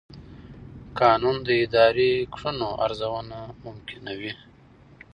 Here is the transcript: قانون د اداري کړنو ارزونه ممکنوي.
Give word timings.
قانون 0.99 1.35
د 1.47 1.49
اداري 1.63 2.11
کړنو 2.33 2.69
ارزونه 2.85 3.39
ممکنوي. 3.65 4.33